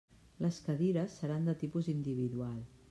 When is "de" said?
1.51-1.57